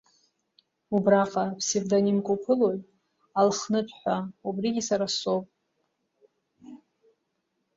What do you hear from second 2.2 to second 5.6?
уԥылоит Алхнытә ҳәа, убригьы сара соуп.